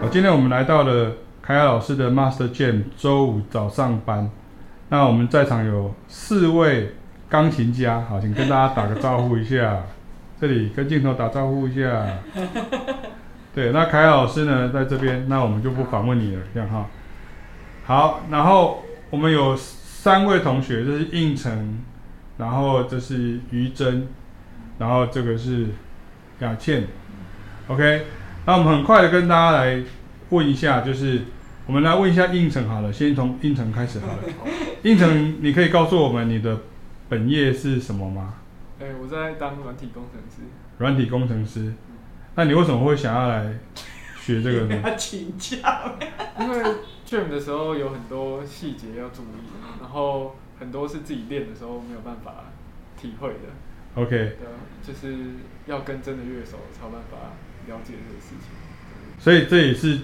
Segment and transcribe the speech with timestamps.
[0.00, 4.30] 好，今天我们来到了凯雅老师的 Master Jam 周五早上班。
[4.88, 6.94] 那我们在场有四位
[7.28, 9.82] 钢琴家，好，请跟大家打个招呼一下。
[10.40, 12.06] 这里跟镜头打招呼一下。
[13.54, 16.86] 对，那凯雅老师呢，在这边，那我们就不访问你了，这样哈。
[17.84, 21.78] 好，然后我们有三位同学，这是应成，
[22.38, 24.08] 然后这是于真，
[24.78, 25.66] 然后这个是
[26.38, 26.84] 雅倩
[27.68, 28.06] ，OK。
[28.46, 29.82] 那我们很快的跟大家来
[30.30, 31.22] 问一下，就是
[31.66, 34.18] 我们来问一下应成好了，先从应成开始好了。
[34.82, 36.58] 应成，你可以告诉我们你的
[37.08, 38.34] 本业是什么吗？
[38.80, 40.42] 哎、欸，我在当软体工程师。
[40.78, 41.74] 软体工程师，
[42.34, 43.52] 那你为什么会想要来
[44.18, 44.80] 学这个呢？
[44.88, 45.58] 要请教。
[46.38, 46.58] 因为
[47.06, 52.44] jam 的时候有很多细节要注意，然后很多是自己练的时候没有办法
[52.96, 54.02] 体会的。
[54.02, 54.10] OK。
[54.10, 54.36] 对，
[54.82, 55.16] 就是
[55.66, 57.18] 要跟真的乐手才有办法。
[57.68, 58.48] 了解这个事情，
[59.18, 59.98] 所以这也是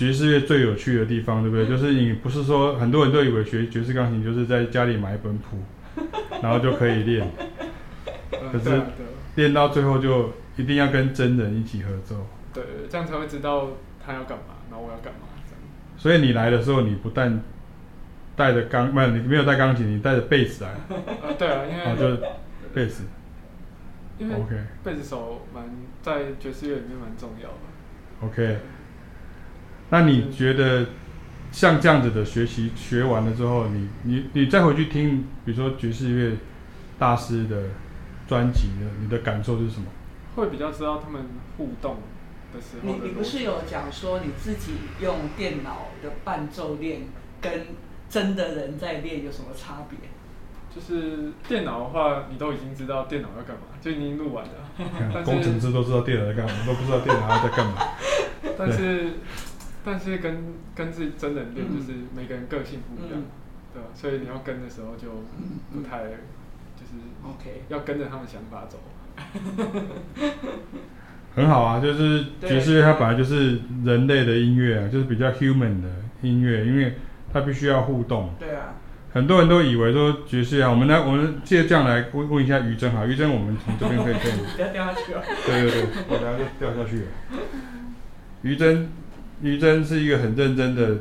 [0.00, 1.66] 爵士乐最有趣的地方，对不对？
[1.66, 5.58] 就是你不是说很多人都以为学爵士钢琴就是在家里买一本谱，
[6.40, 7.30] 然后就可以练，
[8.50, 8.80] 可是
[9.34, 13.68] 练到最后就一定要跟真人一起合奏，对，这样才会知道
[14.02, 15.60] 他要干嘛，然后我要干嘛这样。
[15.98, 17.42] 所以你来的时候，你不但
[18.34, 20.70] 带着钢，没有你没有带钢琴，你带着贝斯来。
[20.70, 22.22] 啊，对啊，因为就是
[22.72, 23.04] 贝斯。
[24.18, 24.34] 因为
[24.82, 25.64] 贝斯手蛮
[26.00, 28.26] 在爵士乐里面蛮重要的。
[28.26, 28.58] OK，
[29.90, 30.86] 那你觉得
[31.52, 36.36] 像这样子的学习学完了之后，你你你再回去听，比如说爵士乐
[36.98, 37.64] 大师的
[38.28, 39.86] 专辑的，你的感受是什么？
[40.36, 41.22] 会比较知道他们
[41.56, 41.96] 互动
[42.54, 42.98] 的时候的。
[43.02, 47.00] 你你不是有讲说你自己用电脑的伴奏练，
[47.40, 47.66] 跟
[48.08, 49.98] 真的人在练有什么差别？
[50.72, 54.52] 就是电脑的话，你都已经知道电脑要干嘛，就已经录完了。
[54.78, 57.72] 嗯、 工程师都知道电脑在干嘛，都不知道电脑在干嘛。
[58.56, 59.14] 但是，
[59.84, 63.24] 但是跟跟自己真人练，就是每个人个性不一样，嗯、
[63.74, 63.88] 对吧？
[63.94, 65.08] 所以你要跟的时候就
[65.72, 66.04] 不太，
[66.76, 66.92] 就是
[67.24, 68.78] OK，要跟着他们想法走。
[71.34, 75.88] 很好啊，就是爵士乐它本来就是人类的音乐啊，就是比较 human 的
[76.22, 76.94] 音乐，因为
[77.32, 78.34] 它必须要互动。
[78.38, 78.74] 对啊。
[79.12, 84.32] 很多人都以为说爵士啊，我们来，我们借这样来问问一下于真哈，于真，我们从这边可以可以。
[84.54, 85.22] 不要掉下去了。
[85.44, 87.06] 对对对，我等下就掉下去了。
[88.42, 88.88] 于真，
[89.42, 90.98] 于真是一个很认真的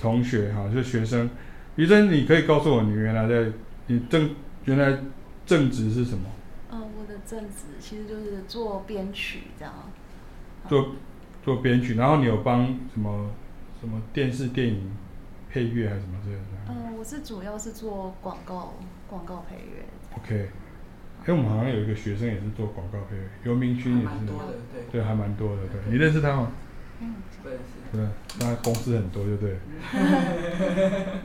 [0.00, 1.28] 同学哈，就是学生。
[1.76, 3.52] 于真，你可以告诉我你原来在
[3.86, 4.30] 你正
[4.64, 4.98] 原来
[5.46, 6.24] 正职是什么？
[6.70, 9.74] 嗯，我的正职其实就是做编曲这样。
[10.68, 10.96] 做
[11.44, 13.30] 做编曲，然后你有帮什么
[13.80, 14.90] 什么电视电影？
[15.50, 16.42] 配乐还是什么之类的？
[16.68, 18.74] 嗯，我是主要是做广告，
[19.08, 19.82] 广告配乐。
[20.14, 20.50] OK，
[21.20, 24.06] 哎、欸，我们好像有一个学生也是做广告配乐，游明君也是。
[24.08, 24.82] 蛮多的，对。
[24.92, 25.80] 对，还蛮多的，对。
[25.90, 26.52] 你认识他吗？
[27.92, 28.00] 对，
[28.40, 29.56] 那公司很多，对不对？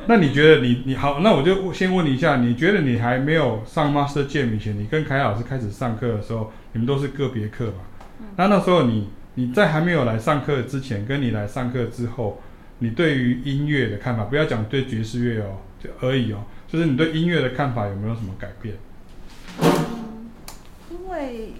[0.07, 1.19] 那你觉得你你好？
[1.19, 7.79] 那我就先问你一下，你觉得你还没有上 Master Jam 以前，你跟凯雅老师开始上课的时候，你们都是个别课嘛？
[8.19, 8.28] 嗯。
[8.38, 12.41] 那那时候你你在还没有来上课之前，跟你来上课之后。
[12.79, 18.75] 你对于音乐的看法，不要讲对爵士乐哦，就而已哦，就是你对音乐的看法有没有什么改变？
[19.61, 20.29] 嗯，
[20.90, 21.53] 因为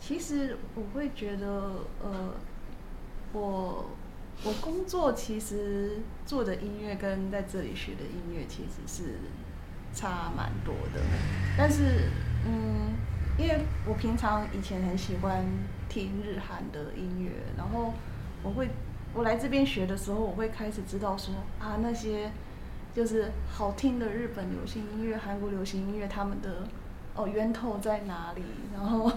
[0.00, 1.46] 其实我会觉得，
[2.02, 2.34] 呃，
[3.32, 3.86] 我
[4.44, 9.18] 我工作其实做的音乐跟在这里学的音乐其实是
[9.92, 11.00] 差蛮多的，
[11.56, 12.10] 但是
[12.46, 12.92] 嗯，
[13.38, 15.44] 因为我平常以前很喜欢
[15.88, 17.92] 听日韩的音乐，然后
[18.42, 18.68] 我会。
[19.14, 22.30] 我来这边学的时候，我会开始知道说啊，那些
[22.94, 26.68] 就是好听的日本流行音乐、韩国流行音乐，他们的
[27.14, 28.42] 哦源头在哪里，
[28.74, 29.10] 然后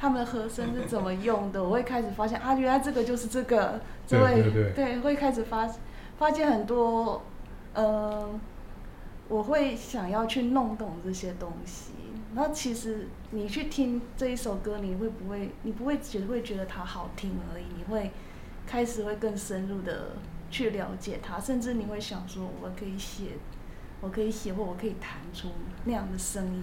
[0.00, 1.62] 他们的和声是怎么用的。
[1.62, 5.68] 我会开始发现啊，原来这个就是这个，就会对，对，对，对，会开始发
[6.18, 7.22] 发现很多，
[7.74, 8.40] 嗯、呃，
[9.28, 11.92] 我会想要去弄懂这些东西。
[12.34, 15.50] 然后其实你去听这一首歌，你会不会？
[15.62, 18.10] 你不会只会觉得它好听而已，你会。
[18.66, 20.12] 开始会更深入的
[20.48, 23.32] 去了解它，甚至你会想说，我可以写，
[24.00, 25.48] 我可以写，或我可以弹出
[25.86, 26.62] 那样的声音。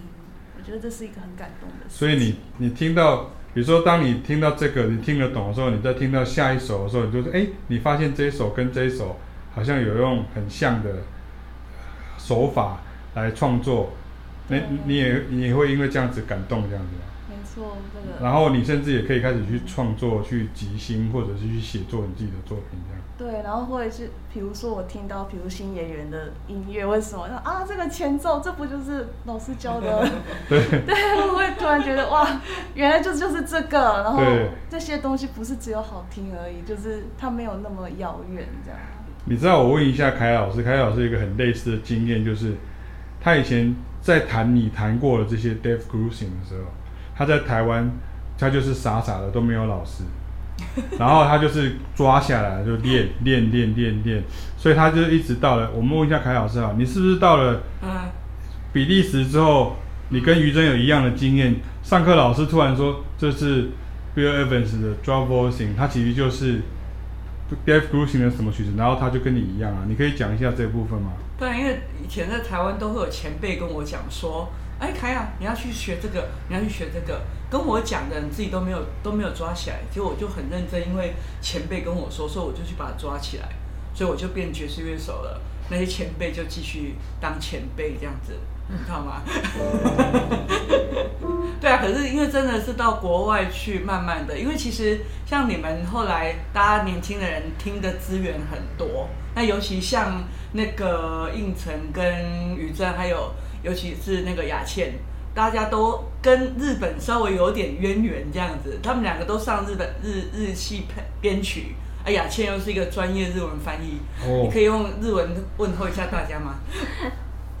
[0.58, 1.96] 我觉得这是一个很感动的事。
[1.96, 9.18] 所以你你听到，比如说当你听到这个你听得懂的时候，你再听到下一首的时候，你就是哎，你发现这一首跟这一首
[9.54, 10.96] 好像有用很像的
[12.18, 12.80] 手法
[13.14, 13.92] 来创作，
[14.48, 16.90] 那你也你也会因为这样子感动这样子？
[17.56, 18.24] 这个。
[18.24, 23.02] 然后你甚至也可以开始去创作、去即兴，或者是去写作你自己的作品这样。
[23.18, 27.24] 对，然后或者是，比如说我听到，比如新演员的音乐，为什么？
[27.42, 30.08] 啊，这个前奏，这不就是老师教的？
[30.48, 30.60] 对。
[30.86, 32.40] 对，我会突然觉得哇，
[32.74, 34.22] 原来就就是这个，然后
[34.70, 38.78] 这些东西不是只有好听而已，就是它没有那么遥远这样。
[39.24, 42.54] 你知道，我问一下凯老师，凯老师一个很类似的经验，就是
[43.20, 46.70] 他以前在谈你谈过的这些 Dave Grusin 的时候，
[47.18, 47.90] 他在台湾，
[48.38, 50.04] 他就是傻傻的都没有老师。
[50.98, 54.22] 然后他就是抓下来就练 练练练练，
[54.56, 55.70] 所以他就一直到了。
[55.72, 57.60] 我们问一下凯老师啊，你是不是到了
[58.72, 59.76] 比利时之后，
[60.08, 61.56] 你跟于真有一样的经验？
[61.82, 63.70] 上课老师突然说这是
[64.16, 66.60] Bill Evans 的 Drop Voicing，他其实就是
[67.64, 69.84] Dave Grusin 的什么曲子，然后他就跟你一样啊。
[69.86, 71.12] 你可以讲一下这部分吗？
[71.38, 74.48] 对，因为以前在台湾都会有前辈跟我讲说。
[74.78, 77.20] 哎，凯啊，你要去学这个，你要去学这个，
[77.50, 83.48] 跟我讲的你自己都没有都没有抓起来，结果我就很认真，因为前辈跟我说，所以我就去把它抓起来，
[83.92, 85.40] 所以我就变爵士乐手了。
[85.68, 88.34] 那些前辈就继续当前辈这样子，
[88.68, 89.22] 你知道吗？
[91.60, 100.22] 对啊，可是因为真的是到国外去，慢慢的，因为其实像你们后来大家年轻的人听的资源很多，那尤其像
[100.52, 103.34] 那个应城跟于真还有。
[103.62, 104.94] 尤其是那个雅倩，
[105.34, 110.84] 大家都跟日本稍微有点渊源，这样子，他们两个都上日本日日系
[111.20, 111.74] 编曲，
[112.04, 116.56] 啊，雅倩又是一个专业日文翻译，哦、你可以用日文问候一下大家吗？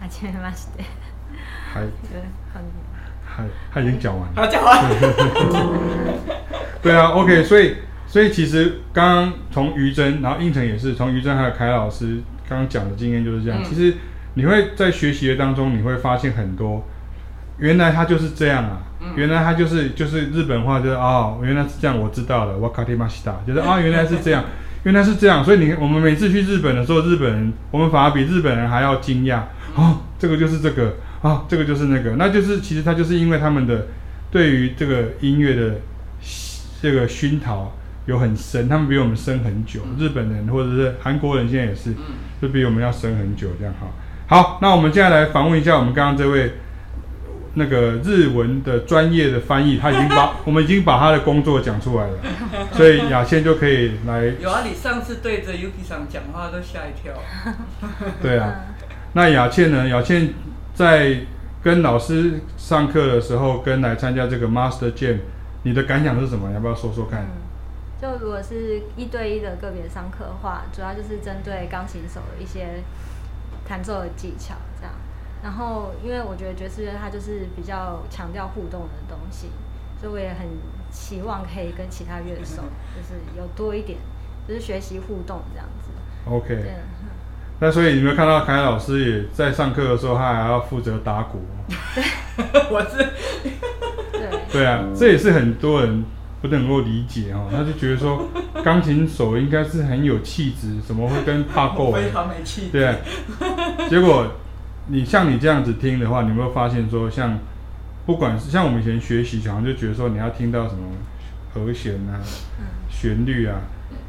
[0.00, 0.84] 啊，前面是的，
[1.72, 1.82] 还，
[3.24, 4.84] 还，还已经讲完了，好，讲完。
[6.82, 7.76] 对啊，OK，所以，
[8.06, 13.96] 所以其实刚刚从于真，然后应承也是从于真还有凯老师刚刚讲的经验就是这样，嗯、其实。
[14.37, 16.83] 你会在学习的当中，你会发现很多，
[17.57, 24.43] 原来他就是这样啊，嗯、原来他就是就是日本话就是啊、哦，原来是这样，我知道了，わかりました，就是啊， 原来是这样，
[24.83, 29.41] 原来是这样，所以你我们每次去日本的时候，日本人我们反而比日本人还要惊讶，
[29.75, 33.87] 哦，这个就是这个，啊、哦，这个就是那个，那就是其实他就是因为他们的
[34.31, 35.75] 对于这个音乐的
[36.81, 37.71] 这个熏陶
[38.07, 41.93] 有很深，他们比我们深很久，日本人或者是韩国人现在也是，
[42.41, 43.87] 就比我们要深很久这样哈。
[44.28, 46.52] 好，那我们接下来访问一下我们刚刚这位
[47.54, 52.18] 那个日文的专业的翻译，他已经把 我们已经把他的工作讲出来了，
[52.72, 54.26] 所以雅倩就可以来。
[54.38, 57.14] 有啊，你上次对着 Yuki 上讲话都吓一跳。
[58.20, 58.66] 对啊，
[59.14, 59.88] 那雅倩呢？
[59.88, 60.34] 雅倩
[60.74, 61.20] 在
[61.62, 65.20] 跟老师上课的时候，跟来参加这个 Master Jam，
[65.62, 66.52] 你的感想是什么？
[66.52, 67.22] 要不要说说看？
[67.22, 67.32] 嗯，
[68.02, 72.82] 就如果是一对一的个别上课的话，主要就是针对钢琴手的一些。
[73.68, 74.94] 弹奏的技巧这样，
[75.42, 79.50] 然后因为我觉得爵士乐它就是比较强调互动的东西，
[80.00, 80.48] 所以我也很
[80.90, 82.62] 期望可以跟其他乐手
[82.96, 83.98] 就是有多一点，
[84.48, 85.90] 就是学习互动这样子。
[86.24, 86.48] OK。
[86.48, 86.74] 对。
[87.60, 91.40] 那所以你有没有看到凯老师也在上课的时候，他还要负责打鼓？
[91.94, 92.04] 对，
[92.70, 92.96] 我是。
[94.12, 94.30] 对。
[94.50, 96.04] 对啊，这也是很多人。
[96.40, 98.28] 不能够理解哦，他就觉得说，
[98.62, 101.90] 钢琴手应该是很有气质，怎么会跟帕够？
[101.90, 102.72] 非常没气质。
[102.72, 102.94] 对，
[103.90, 104.24] 结果
[104.86, 107.38] 你像你这样子听的话，你有没有发现说，像
[108.06, 110.82] 不管是像我们以前学习，好像就觉得说你要听到什么
[111.52, 112.22] 和弦啊、
[112.88, 113.60] 旋律啊，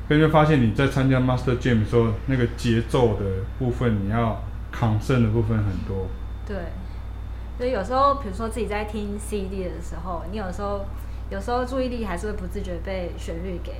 [0.07, 3.25] 跟就发现你在参加 Master Jam 的时候，那个节奏的
[3.57, 4.39] 部分，你要
[4.71, 6.07] 抗胜的部分很多。
[6.45, 6.55] 对，
[7.57, 10.85] 所以有时候，比如说自己在听 CD 的时候，你有时候。
[11.29, 13.73] 有时候注意力还是会不自觉被旋律给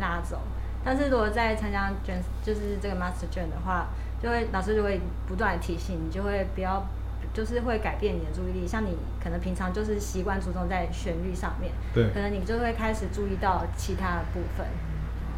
[0.00, 0.40] 拉走，
[0.84, 3.88] 但是如果在参加卷就是这个 master jam 的话，
[4.22, 6.86] 就会老师就会不断提醒你，就会不要
[7.34, 8.66] 就是会改变你的注意力。
[8.66, 14.66] 像你可能平常就是习惯注重在旋律上面，对，可能你就会开始注意到其他的部分。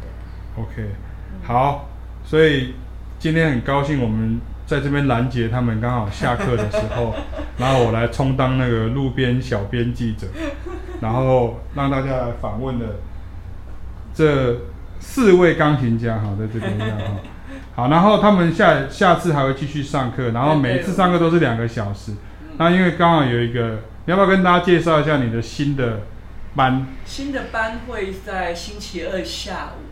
[0.01, 0.95] 对，OK，
[1.43, 1.89] 好，
[2.23, 2.75] 所以
[3.17, 7.15] 今天很高兴我们在这边拦截他们刚好下课的时候，
[7.57, 10.27] 然后我来充当那个路边小编记者。
[11.01, 12.85] 然后让大家来访问的
[14.13, 14.57] 这
[14.99, 17.05] 四位钢琴家哈，在这边这样哈，
[17.75, 22.13] 好，然后他们下下次还会继续上课，然后每一次上课都是两个小时。
[22.57, 25.99] 那因为刚好有一个，你要不要跟大家介绍一下你的新的
[26.55, 26.87] 班？
[27.05, 29.83] 新的班会在星期二下午，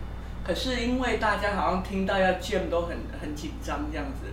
[0.47, 4.31] 可是因为大家好像听到要 jam 都很很紧张这样子。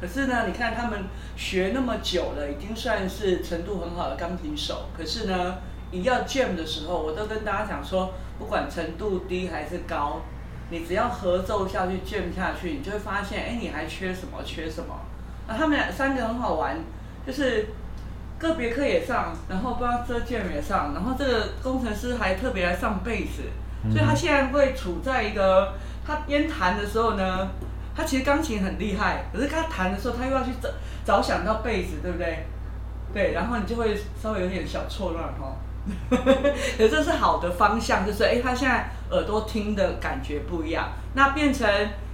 [0.00, 1.04] 可是呢，你看他们
[1.36, 5.56] 学那么久了，已经算是程度很好的钢琴手，可是呢。
[5.92, 10.22] 你要 jam 的时候，我都跟大家讲说，不管程度低还是高，
[10.70, 14.42] 你只要合奏下去 jam 下去，你就会发现，哎，你还缺什么？
[14.42, 14.94] 缺什么？
[15.46, 16.76] 啊，他们俩三个很好玩，
[17.26, 17.68] 就是
[18.38, 23.42] 个别课也上，然后不知道这键也上，然后这个工程师还特别来上贝斯，
[23.92, 25.74] 所以他现在会处在一个
[26.06, 27.50] 他边弹的时候呢，
[27.94, 30.70] 他其实钢琴很厉害，可是他弹的时候他又要去找
[31.04, 32.46] 找想到贝斯，对不对？
[33.12, 35.54] 对，然后你就会稍微有点小错乱哈。
[36.10, 41.68] 可这是好的方向，就是哎，他现在耳朵听的感觉不一样，那变成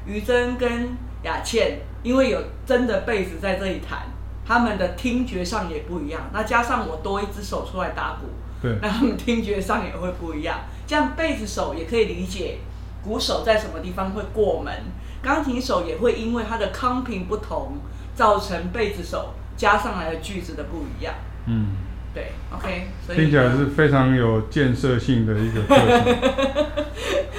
[0.06, 4.02] 于真跟雅倩，因为有真的贝斯在这里弹。
[4.46, 8.28] 他们的听觉上也不一样，那加上我多一只手出来打鼓，
[8.62, 10.60] 对，那他们听觉上也会不一样。
[10.86, 12.56] 这样贝斯手也可以理解
[13.04, 14.72] 鼓手在什么地方会过门，
[15.20, 17.72] 钢琴手也会因为他的康平不同，
[18.14, 21.12] 造成贝斯手加上来的句子的不一样。
[21.44, 21.66] 嗯，
[22.14, 26.84] 对，OK，所以听起来是非常有建设性的一个课程。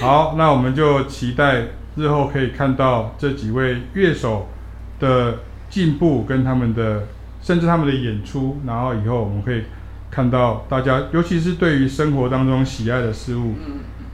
[0.00, 1.64] 好，那我们就期待
[1.96, 4.48] 日后可以看到这几位乐手
[4.98, 5.38] 的。
[5.70, 7.06] 进步跟他们的，
[7.40, 9.62] 甚至他们的演出，然后以后我们可以
[10.10, 13.54] 看到大家，尤其是对于生活当中喜爱的事物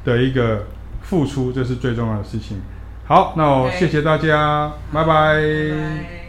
[0.04, 0.66] 的一个
[1.00, 2.60] 付出，这是最重要的事情。
[3.06, 5.06] 好，那我谢谢大家，拜拜。
[5.06, 6.25] 拜拜。